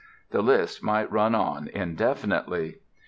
The 0.31 0.41
list 0.41 0.81
might 0.81 1.11
run 1.11 1.35
on 1.35 1.67
indefinitely! 1.67 2.79